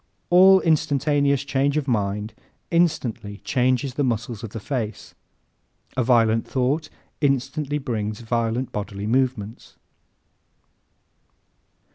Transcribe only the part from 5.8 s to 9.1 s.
A violent thought instantly brings violent bodily